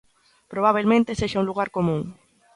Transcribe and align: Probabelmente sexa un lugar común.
Probabelmente 0.53 1.17
sexa 1.19 1.41
un 1.43 1.49
lugar 1.49 1.69
común. 1.77 2.01